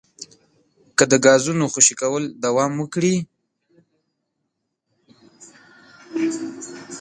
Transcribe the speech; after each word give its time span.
که 0.97 1.03
د 1.11 1.13
ګازونو 1.25 1.65
خوشې 1.73 1.95
کول 2.01 2.23
دوام 2.43 2.71
وکړي 2.77 3.15